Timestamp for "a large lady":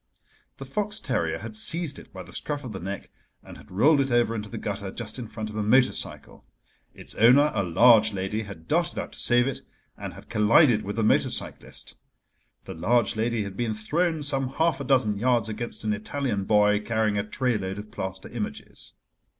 7.53-8.41